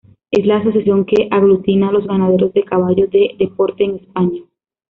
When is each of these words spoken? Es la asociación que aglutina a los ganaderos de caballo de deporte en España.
Es 0.31 0.47
la 0.47 0.57
asociación 0.57 1.05
que 1.05 1.27
aglutina 1.29 1.89
a 1.89 1.91
los 1.91 2.07
ganaderos 2.07 2.51
de 2.53 2.63
caballo 2.63 3.05
de 3.05 3.35
deporte 3.37 3.83
en 3.83 3.97
España. 3.97 4.41